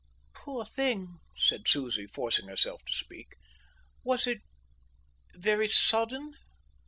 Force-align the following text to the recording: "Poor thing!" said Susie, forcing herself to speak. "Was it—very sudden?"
"Poor 0.33 0.65
thing!" 0.65 1.19
said 1.37 1.67
Susie, 1.67 2.07
forcing 2.07 2.47
herself 2.47 2.83
to 2.85 2.91
speak. 2.91 3.35
"Was 4.03 4.25
it—very 4.25 5.67
sudden?" 5.67 6.33